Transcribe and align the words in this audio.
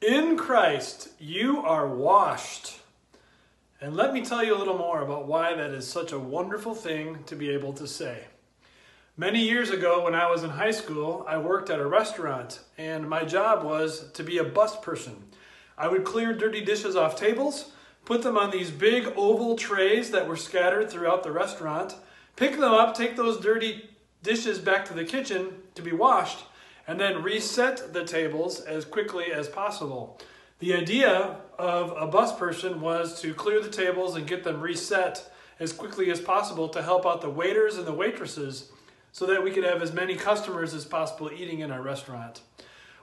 In 0.00 0.38
Christ, 0.38 1.10
you 1.18 1.60
are 1.60 1.86
washed. 1.86 2.80
And 3.82 3.94
let 3.94 4.14
me 4.14 4.24
tell 4.24 4.42
you 4.42 4.56
a 4.56 4.56
little 4.56 4.78
more 4.78 5.02
about 5.02 5.26
why 5.26 5.54
that 5.54 5.72
is 5.72 5.86
such 5.86 6.12
a 6.12 6.18
wonderful 6.18 6.74
thing 6.74 7.18
to 7.26 7.36
be 7.36 7.50
able 7.50 7.74
to 7.74 7.86
say. 7.86 8.24
Many 9.18 9.42
years 9.42 9.68
ago, 9.68 10.02
when 10.02 10.14
I 10.14 10.30
was 10.30 10.42
in 10.42 10.48
high 10.48 10.70
school, 10.70 11.22
I 11.28 11.36
worked 11.36 11.68
at 11.68 11.80
a 11.80 11.86
restaurant, 11.86 12.60
and 12.78 13.10
my 13.10 13.24
job 13.24 13.62
was 13.62 14.10
to 14.12 14.24
be 14.24 14.38
a 14.38 14.44
bus 14.44 14.80
person. 14.80 15.22
I 15.76 15.88
would 15.88 16.04
clear 16.04 16.32
dirty 16.32 16.64
dishes 16.64 16.96
off 16.96 17.14
tables, 17.14 17.72
put 18.06 18.22
them 18.22 18.38
on 18.38 18.50
these 18.50 18.70
big 18.70 19.12
oval 19.18 19.54
trays 19.54 20.12
that 20.12 20.26
were 20.26 20.36
scattered 20.36 20.88
throughout 20.88 21.24
the 21.24 21.32
restaurant, 21.32 21.94
pick 22.36 22.52
them 22.52 22.72
up, 22.72 22.96
take 22.96 23.16
those 23.16 23.38
dirty 23.38 23.90
dishes 24.22 24.58
back 24.60 24.86
to 24.86 24.94
the 24.94 25.04
kitchen 25.04 25.56
to 25.74 25.82
be 25.82 25.92
washed, 25.92 26.38
and 26.86 26.98
then 26.98 27.22
reset 27.22 27.92
the 27.92 28.04
tables 28.04 28.60
as 28.60 28.84
quickly 28.84 29.32
as 29.32 29.48
possible. 29.48 30.18
The 30.60 30.74
idea 30.74 31.36
of 31.58 31.94
a 31.96 32.06
bus 32.06 32.36
person 32.36 32.80
was 32.80 33.20
to 33.22 33.32
clear 33.32 33.60
the 33.60 33.70
tables 33.70 34.16
and 34.16 34.26
get 34.26 34.44
them 34.44 34.60
reset 34.60 35.30
as 35.58 35.72
quickly 35.72 36.10
as 36.10 36.20
possible 36.20 36.68
to 36.70 36.82
help 36.82 37.06
out 37.06 37.20
the 37.20 37.30
waiters 37.30 37.76
and 37.76 37.86
the 37.86 37.92
waitresses 37.92 38.70
so 39.12 39.26
that 39.26 39.42
we 39.42 39.50
could 39.50 39.64
have 39.64 39.82
as 39.82 39.92
many 39.92 40.16
customers 40.16 40.74
as 40.74 40.84
possible 40.84 41.30
eating 41.32 41.60
in 41.60 41.70
our 41.70 41.82
restaurant. 41.82 42.40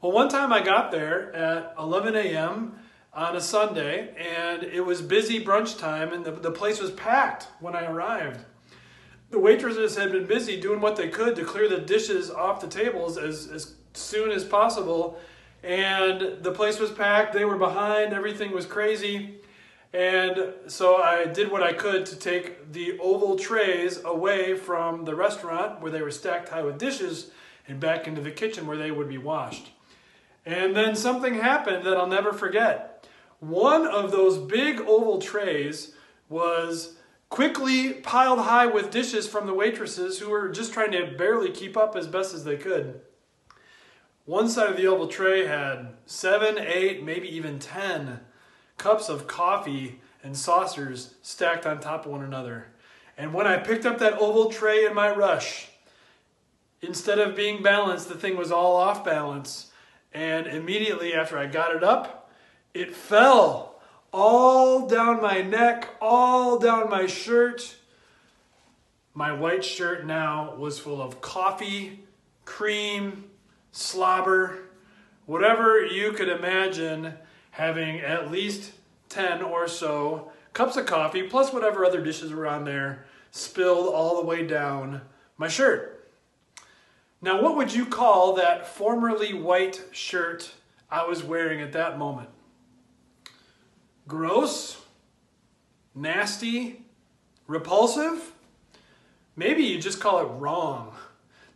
Well, 0.00 0.12
one 0.12 0.28
time 0.28 0.52
I 0.52 0.62
got 0.62 0.90
there 0.90 1.32
at 1.34 1.74
11 1.78 2.16
a.m. 2.16 2.78
on 3.14 3.36
a 3.36 3.40
Sunday, 3.40 4.14
and 4.16 4.64
it 4.64 4.80
was 4.80 5.00
busy 5.00 5.44
brunch 5.44 5.78
time, 5.78 6.12
and 6.12 6.24
the, 6.24 6.32
the 6.32 6.50
place 6.50 6.80
was 6.80 6.90
packed 6.90 7.46
when 7.60 7.76
I 7.76 7.84
arrived. 7.84 8.40
The 9.32 9.38
waitresses 9.38 9.96
had 9.96 10.12
been 10.12 10.26
busy 10.26 10.60
doing 10.60 10.82
what 10.82 10.96
they 10.96 11.08
could 11.08 11.36
to 11.36 11.44
clear 11.44 11.66
the 11.66 11.78
dishes 11.78 12.30
off 12.30 12.60
the 12.60 12.66
tables 12.66 13.16
as, 13.16 13.48
as 13.48 13.72
soon 13.94 14.30
as 14.30 14.44
possible, 14.44 15.18
and 15.62 16.42
the 16.42 16.52
place 16.52 16.78
was 16.78 16.90
packed. 16.90 17.32
They 17.32 17.46
were 17.46 17.56
behind, 17.56 18.12
everything 18.12 18.52
was 18.52 18.66
crazy. 18.66 19.40
And 19.94 20.52
so 20.66 20.96
I 20.96 21.24
did 21.24 21.50
what 21.50 21.62
I 21.62 21.72
could 21.72 22.04
to 22.06 22.16
take 22.16 22.72
the 22.72 22.98
oval 22.98 23.38
trays 23.38 24.04
away 24.04 24.54
from 24.54 25.06
the 25.06 25.14
restaurant 25.14 25.80
where 25.80 25.90
they 25.90 26.02
were 26.02 26.10
stacked 26.10 26.50
high 26.50 26.62
with 26.62 26.76
dishes 26.76 27.30
and 27.66 27.80
back 27.80 28.06
into 28.06 28.20
the 28.20 28.30
kitchen 28.30 28.66
where 28.66 28.76
they 28.76 28.90
would 28.90 29.08
be 29.08 29.18
washed. 29.18 29.70
And 30.44 30.76
then 30.76 30.94
something 30.94 31.36
happened 31.36 31.86
that 31.86 31.96
I'll 31.96 32.06
never 32.06 32.34
forget. 32.34 33.08
One 33.40 33.86
of 33.86 34.10
those 34.10 34.36
big 34.36 34.80
oval 34.80 35.20
trays 35.22 35.94
was 36.28 36.96
quickly 37.32 37.94
piled 37.94 38.40
high 38.40 38.66
with 38.66 38.90
dishes 38.90 39.26
from 39.26 39.46
the 39.46 39.54
waitresses 39.54 40.18
who 40.18 40.28
were 40.28 40.50
just 40.50 40.70
trying 40.70 40.92
to 40.92 41.14
barely 41.16 41.50
keep 41.50 41.78
up 41.78 41.96
as 41.96 42.06
best 42.06 42.34
as 42.34 42.44
they 42.44 42.58
could. 42.58 43.00
One 44.26 44.50
side 44.50 44.68
of 44.68 44.76
the 44.76 44.86
oval 44.86 45.08
tray 45.08 45.46
had 45.46 45.94
seven, 46.04 46.58
eight, 46.58 47.02
maybe 47.02 47.26
even 47.34 47.58
ten 47.58 48.20
cups 48.76 49.08
of 49.08 49.26
coffee 49.26 50.02
and 50.22 50.36
saucers 50.36 51.14
stacked 51.22 51.64
on 51.64 51.80
top 51.80 52.04
of 52.04 52.12
one 52.12 52.22
another. 52.22 52.66
And 53.16 53.32
when 53.32 53.46
I 53.46 53.56
picked 53.56 53.86
up 53.86 53.98
that 54.00 54.18
oval 54.18 54.50
tray 54.50 54.84
in 54.84 54.94
my 54.94 55.10
rush, 55.10 55.70
instead 56.82 57.18
of 57.18 57.34
being 57.34 57.62
balanced, 57.62 58.10
the 58.10 58.14
thing 58.14 58.36
was 58.36 58.52
all 58.52 58.76
off 58.76 59.06
balance. 59.06 59.70
And 60.12 60.46
immediately 60.46 61.14
after 61.14 61.38
I 61.38 61.46
got 61.46 61.74
it 61.74 61.82
up, 61.82 62.30
it 62.74 62.94
fell 62.94 63.71
all 64.12 64.86
down 64.86 65.22
my 65.22 65.42
neck, 65.42 65.88
all 66.00 66.58
down 66.58 66.90
my 66.90 67.06
shirt. 67.06 67.76
My 69.14 69.32
white 69.32 69.64
shirt 69.64 70.06
now 70.06 70.54
was 70.56 70.78
full 70.78 71.00
of 71.00 71.20
coffee, 71.20 72.00
cream, 72.44 73.24
slobber, 73.72 74.58
whatever 75.26 75.84
you 75.84 76.12
could 76.12 76.28
imagine 76.28 77.14
having 77.52 78.00
at 78.00 78.30
least 78.30 78.72
10 79.08 79.42
or 79.42 79.68
so 79.68 80.32
cups 80.52 80.76
of 80.76 80.86
coffee, 80.86 81.22
plus 81.22 81.52
whatever 81.52 81.84
other 81.84 82.02
dishes 82.02 82.32
were 82.32 82.46
on 82.46 82.64
there, 82.64 83.04
spilled 83.30 83.94
all 83.94 84.20
the 84.20 84.26
way 84.26 84.46
down 84.46 85.00
my 85.38 85.48
shirt. 85.48 86.10
Now, 87.20 87.40
what 87.40 87.56
would 87.56 87.72
you 87.72 87.86
call 87.86 88.34
that 88.34 88.66
formerly 88.66 89.32
white 89.32 89.80
shirt 89.92 90.52
I 90.90 91.06
was 91.06 91.22
wearing 91.22 91.60
at 91.60 91.72
that 91.72 91.98
moment? 91.98 92.28
Gross? 94.08 94.80
Nasty? 95.94 96.84
Repulsive? 97.46 98.32
Maybe 99.36 99.64
you 99.64 99.78
just 99.78 100.00
call 100.00 100.20
it 100.20 100.30
wrong. 100.38 100.94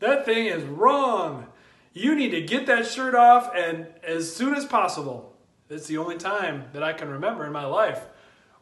That 0.00 0.24
thing 0.24 0.46
is 0.46 0.62
wrong. 0.64 1.46
You 1.92 2.14
need 2.14 2.30
to 2.30 2.42
get 2.42 2.66
that 2.66 2.86
shirt 2.86 3.14
off 3.14 3.50
and 3.54 3.86
as 4.02 4.34
soon 4.34 4.54
as 4.54 4.64
possible. 4.64 5.34
It's 5.68 5.86
the 5.86 5.98
only 5.98 6.16
time 6.16 6.64
that 6.72 6.82
I 6.82 6.92
can 6.92 7.08
remember 7.08 7.44
in 7.44 7.52
my 7.52 7.64
life 7.64 8.02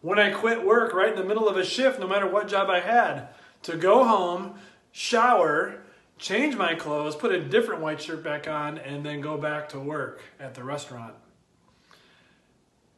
when 0.05 0.19
I 0.19 0.31
quit 0.31 0.66
work 0.66 0.93
right 0.93 1.09
in 1.09 1.16
the 1.16 1.25
middle 1.25 1.49
of 1.49 1.56
a 1.56 1.65
shift, 1.65 1.99
no 1.99 2.06
matter 2.06 2.28
what 2.28 2.47
job 2.47 2.69
I 2.69 2.81
had, 2.81 3.28
to 3.62 3.77
go 3.77 4.05
home, 4.05 4.55
shower, 4.93 5.83
change 6.19 6.56
my 6.56 6.75
clothes, 6.75 7.16
put 7.16 7.33
a 7.33 7.41
different 7.41 7.81
white 7.81 8.03
shirt 8.03 8.22
back 8.22 8.47
on, 8.47 8.77
and 8.77 9.05
then 9.05 9.22
go 9.22 9.39
back 9.39 9.69
to 9.71 9.81
work 9.81 10.21
at 10.39 10.55
the 10.55 10.62
restaurant. 10.62 11.15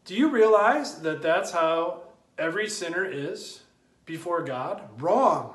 Do 0.06 0.14
you 0.14 0.28
realize 0.28 1.00
that 1.00 1.20
that's 1.20 1.50
how 1.50 2.02
every 2.38 2.68
sinner 2.68 3.04
is 3.04 3.62
before 4.04 4.40
God? 4.42 4.82
Wrong. 5.00 5.54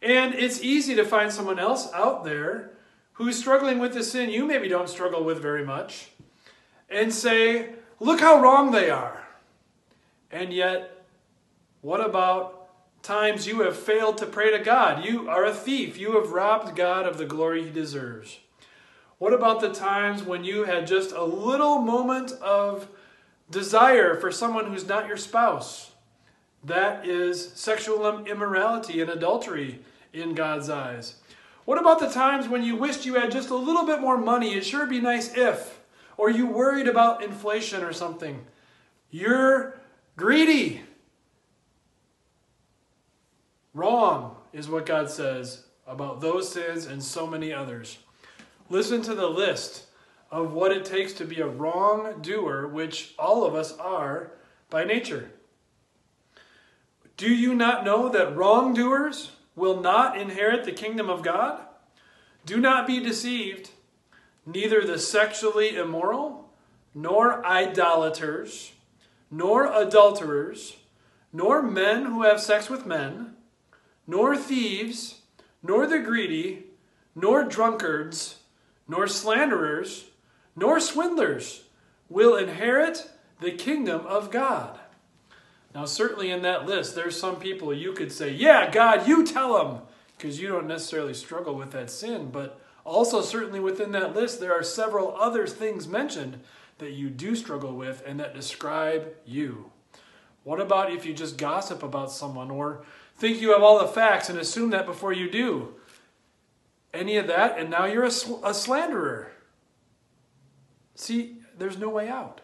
And 0.00 0.34
it's 0.34 0.62
easy 0.62 0.94
to 0.94 1.04
find 1.04 1.30
someone 1.30 1.58
else 1.58 1.92
out 1.92 2.24
there 2.24 2.70
who's 3.12 3.38
struggling 3.38 3.78
with 3.78 3.92
the 3.92 4.02
sin 4.02 4.30
you 4.30 4.46
maybe 4.46 4.66
don't 4.66 4.88
struggle 4.88 5.22
with 5.22 5.42
very 5.42 5.62
much 5.62 6.08
and 6.88 7.12
say, 7.12 7.74
look 7.98 8.20
how 8.20 8.40
wrong 8.40 8.70
they 8.70 8.88
are. 8.88 9.22
And 10.30 10.54
yet, 10.54 11.04
what 11.82 12.04
about 12.04 12.68
times 13.02 13.46
you 13.46 13.60
have 13.60 13.76
failed 13.76 14.16
to 14.18 14.26
pray 14.26 14.56
to 14.56 14.64
God? 14.64 15.04
You 15.04 15.28
are 15.28 15.44
a 15.44 15.54
thief. 15.54 15.98
You 15.98 16.12
have 16.18 16.30
robbed 16.30 16.74
God 16.74 17.04
of 17.06 17.18
the 17.18 17.26
glory 17.26 17.64
he 17.64 17.70
deserves. 17.70 18.38
What 19.18 19.34
about 19.34 19.60
the 19.60 19.70
times 19.70 20.22
when 20.22 20.44
you 20.44 20.64
had 20.64 20.86
just 20.86 21.12
a 21.12 21.24
little 21.24 21.78
moment 21.80 22.32
of 22.40 22.88
desire 23.50 24.14
for 24.14 24.30
someone 24.30 24.66
who's 24.66 24.86
not 24.86 25.08
your 25.08 25.16
spouse? 25.16 25.92
That 26.64 27.06
is 27.06 27.52
sexual 27.54 28.24
immorality 28.26 29.00
and 29.00 29.10
adultery 29.10 29.80
in 30.12 30.34
God's 30.34 30.68
eyes. 30.68 31.16
What 31.64 31.78
about 31.78 32.00
the 32.00 32.10
times 32.10 32.48
when 32.48 32.62
you 32.62 32.76
wished 32.76 33.06
you 33.06 33.14
had 33.14 33.30
just 33.30 33.50
a 33.50 33.56
little 33.56 33.86
bit 33.86 34.00
more 34.00 34.18
money? 34.18 34.54
It 34.54 34.64
sure 34.64 34.86
be 34.86 35.00
nice 35.00 35.34
if 35.36 35.80
or 36.16 36.28
you 36.28 36.46
worried 36.46 36.86
about 36.86 37.24
inflation 37.24 37.82
or 37.82 37.94
something. 37.94 38.44
You're 39.10 39.80
greedy. 40.16 40.82
Wrong 43.72 44.36
is 44.52 44.68
what 44.68 44.84
God 44.84 45.08
says 45.08 45.64
about 45.86 46.20
those 46.20 46.52
sins 46.52 46.84
and 46.84 47.02
so 47.02 47.26
many 47.26 47.52
others. 47.52 47.98
Listen 48.68 49.00
to 49.02 49.14
the 49.14 49.28
list 49.28 49.86
of 50.30 50.52
what 50.52 50.72
it 50.72 50.84
takes 50.84 51.12
to 51.14 51.24
be 51.24 51.40
a 51.40 51.46
wrongdoer, 51.46 52.68
which 52.68 53.14
all 53.18 53.44
of 53.44 53.54
us 53.54 53.76
are 53.78 54.32
by 54.68 54.84
nature. 54.84 55.30
Do 57.16 57.28
you 57.28 57.54
not 57.54 57.84
know 57.84 58.08
that 58.08 58.36
wrongdoers 58.36 59.32
will 59.56 59.80
not 59.80 60.16
inherit 60.16 60.64
the 60.64 60.72
kingdom 60.72 61.10
of 61.10 61.22
God? 61.22 61.60
Do 62.46 62.58
not 62.58 62.86
be 62.86 63.00
deceived 63.00 63.70
neither 64.46 64.84
the 64.86 64.98
sexually 64.98 65.76
immoral, 65.76 66.50
nor 66.94 67.44
idolaters, 67.44 68.72
nor 69.30 69.66
adulterers, 69.66 70.76
nor 71.32 71.62
men 71.62 72.06
who 72.06 72.22
have 72.22 72.40
sex 72.40 72.70
with 72.70 72.86
men, 72.86 73.34
nor 74.06 74.36
thieves, 74.36 75.20
nor 75.62 75.86
the 75.86 75.98
greedy, 75.98 76.64
nor 77.14 77.44
drunkards, 77.44 78.36
nor 78.88 79.06
slanderers, 79.06 80.06
nor 80.56 80.80
swindlers 80.80 81.64
will 82.08 82.36
inherit 82.36 83.10
the 83.40 83.52
kingdom 83.52 84.06
of 84.06 84.30
God. 84.30 84.78
Now, 85.74 85.84
certainly 85.84 86.30
in 86.30 86.42
that 86.42 86.66
list, 86.66 86.94
there's 86.94 87.18
some 87.18 87.36
people 87.36 87.72
you 87.72 87.92
could 87.92 88.10
say, 88.10 88.32
Yeah, 88.32 88.70
God, 88.70 89.06
you 89.06 89.24
tell 89.24 89.56
them, 89.58 89.82
because 90.16 90.40
you 90.40 90.48
don't 90.48 90.66
necessarily 90.66 91.14
struggle 91.14 91.54
with 91.54 91.70
that 91.72 91.90
sin, 91.90 92.30
but 92.30 92.60
also, 92.84 93.20
certainly 93.20 93.60
within 93.60 93.92
that 93.92 94.14
list, 94.14 94.40
there 94.40 94.54
are 94.54 94.62
several 94.62 95.14
other 95.16 95.46
things 95.46 95.86
mentioned 95.86 96.40
that 96.78 96.92
you 96.92 97.10
do 97.10 97.36
struggle 97.36 97.74
with 97.74 98.02
and 98.06 98.18
that 98.18 98.34
describe 98.34 99.14
you. 99.26 99.70
What 100.44 100.60
about 100.60 100.92
if 100.92 101.04
you 101.04 101.12
just 101.12 101.36
gossip 101.36 101.82
about 101.82 102.10
someone 102.10 102.50
or 102.50 102.82
think 103.16 103.40
you 103.40 103.52
have 103.52 103.62
all 103.62 103.78
the 103.78 103.86
facts 103.86 104.30
and 104.30 104.38
assume 104.38 104.70
that 104.70 104.86
before 104.86 105.12
you 105.12 105.30
do? 105.30 105.74
Any 106.92 107.16
of 107.18 107.26
that, 107.26 107.58
and 107.58 107.70
now 107.70 107.84
you're 107.84 108.04
a, 108.04 108.10
sl- 108.10 108.44
a 108.44 108.54
slanderer. 108.54 109.30
See, 111.00 111.38
there's 111.58 111.78
no 111.78 111.88
way 111.88 112.08
out. 112.08 112.42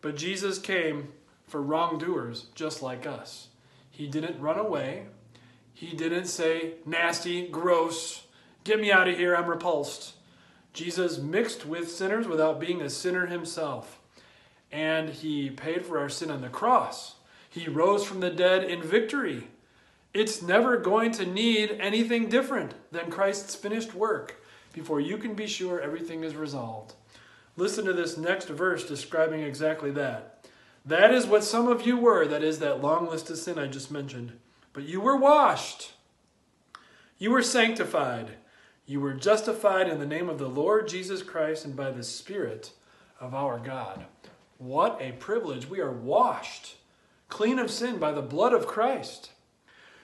But 0.00 0.16
Jesus 0.16 0.58
came 0.58 1.08
for 1.48 1.60
wrongdoers 1.60 2.46
just 2.54 2.82
like 2.82 3.04
us. 3.04 3.48
He 3.90 4.06
didn't 4.06 4.40
run 4.40 4.58
away. 4.58 5.06
He 5.72 5.88
didn't 5.96 6.26
say 6.26 6.74
nasty, 6.86 7.48
gross, 7.48 8.24
Get 8.62 8.80
me 8.80 8.90
out 8.90 9.08
of 9.08 9.18
here, 9.18 9.36
I'm 9.36 9.46
repulsed. 9.46 10.14
Jesus 10.72 11.18
mixed 11.18 11.66
with 11.66 11.90
sinners 11.90 12.26
without 12.26 12.60
being 12.60 12.80
a 12.80 12.88
sinner 12.88 13.26
himself. 13.26 13.98
And 14.72 15.10
he 15.10 15.50
paid 15.50 15.84
for 15.84 15.98
our 15.98 16.08
sin 16.08 16.30
on 16.30 16.42
the 16.42 16.48
cross. 16.48 17.16
He 17.50 17.68
rose 17.68 18.04
from 18.04 18.20
the 18.20 18.30
dead 18.30 18.64
in 18.64 18.82
victory. 18.82 19.48
It's 20.14 20.40
never 20.40 20.78
going 20.78 21.12
to 21.12 21.26
need 21.26 21.76
anything 21.78 22.28
different 22.28 22.74
than 22.90 23.10
Christ's 23.10 23.54
finished 23.54 23.94
work 23.94 24.42
before 24.72 25.00
you 25.00 25.18
can 25.18 25.34
be 25.34 25.46
sure 25.46 25.80
everything 25.80 26.24
is 26.24 26.34
resolved. 26.36 26.94
Listen 27.56 27.84
to 27.84 27.92
this 27.92 28.16
next 28.16 28.48
verse 28.48 28.86
describing 28.86 29.42
exactly 29.42 29.90
that. 29.92 30.46
That 30.84 31.14
is 31.14 31.26
what 31.26 31.44
some 31.44 31.68
of 31.68 31.86
you 31.86 31.96
were, 31.96 32.26
that 32.26 32.42
is, 32.42 32.58
that 32.58 32.82
long 32.82 33.08
list 33.08 33.30
of 33.30 33.38
sin 33.38 33.58
I 33.58 33.66
just 33.66 33.90
mentioned. 33.90 34.32
But 34.72 34.84
you 34.84 35.00
were 35.00 35.16
washed, 35.16 35.92
you 37.18 37.30
were 37.30 37.42
sanctified, 37.42 38.36
you 38.86 39.00
were 39.00 39.14
justified 39.14 39.88
in 39.88 39.98
the 39.98 40.06
name 40.06 40.28
of 40.28 40.38
the 40.38 40.48
Lord 40.48 40.88
Jesus 40.88 41.22
Christ 41.22 41.64
and 41.64 41.74
by 41.74 41.90
the 41.90 42.02
Spirit 42.02 42.72
of 43.20 43.34
our 43.34 43.58
God. 43.58 44.04
What 44.58 45.00
a 45.00 45.12
privilege. 45.12 45.68
We 45.68 45.80
are 45.80 45.92
washed 45.92 46.76
clean 47.34 47.58
of 47.58 47.70
sin 47.70 47.98
by 47.98 48.12
the 48.12 48.22
blood 48.22 48.52
of 48.52 48.66
Christ. 48.66 49.30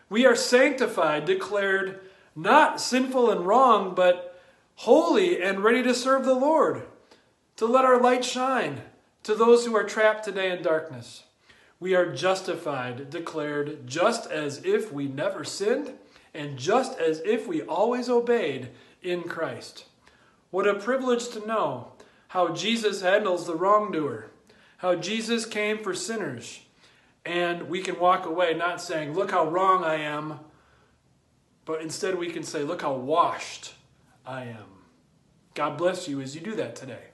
We 0.08 0.26
are 0.26 0.34
sanctified, 0.34 1.24
declared 1.24 2.00
not 2.34 2.80
sinful 2.80 3.30
and 3.30 3.46
wrong, 3.46 3.94
but 3.94 4.42
holy 4.74 5.40
and 5.40 5.62
ready 5.62 5.82
to 5.84 5.94
serve 5.94 6.24
the 6.24 6.34
Lord, 6.34 6.82
to 7.60 7.66
let 7.66 7.84
our 7.84 8.00
light 8.00 8.24
shine 8.24 8.80
to 9.22 9.34
those 9.34 9.66
who 9.66 9.76
are 9.76 9.84
trapped 9.84 10.24
today 10.24 10.50
in 10.50 10.62
darkness. 10.62 11.24
We 11.78 11.94
are 11.94 12.10
justified, 12.10 13.10
declared 13.10 13.86
just 13.86 14.30
as 14.30 14.64
if 14.64 14.90
we 14.90 15.08
never 15.08 15.44
sinned 15.44 15.92
and 16.32 16.56
just 16.56 16.98
as 16.98 17.20
if 17.20 17.46
we 17.46 17.60
always 17.60 18.08
obeyed 18.08 18.70
in 19.02 19.24
Christ. 19.24 19.84
What 20.50 20.66
a 20.66 20.72
privilege 20.72 21.28
to 21.32 21.46
know 21.46 21.92
how 22.28 22.48
Jesus 22.48 23.02
handles 23.02 23.46
the 23.46 23.54
wrongdoer, 23.54 24.30
how 24.78 24.94
Jesus 24.94 25.44
came 25.44 25.76
for 25.76 25.92
sinners, 25.92 26.60
and 27.26 27.68
we 27.68 27.82
can 27.82 28.00
walk 28.00 28.24
away 28.24 28.54
not 28.54 28.80
saying, 28.80 29.12
Look 29.12 29.32
how 29.32 29.46
wrong 29.46 29.84
I 29.84 29.96
am, 29.96 30.40
but 31.66 31.82
instead 31.82 32.14
we 32.14 32.30
can 32.30 32.42
say, 32.42 32.62
Look 32.62 32.80
how 32.80 32.94
washed 32.94 33.74
I 34.24 34.44
am. 34.44 34.64
God 35.52 35.76
bless 35.76 36.08
you 36.08 36.22
as 36.22 36.34
you 36.34 36.40
do 36.40 36.54
that 36.54 36.74
today. 36.74 37.09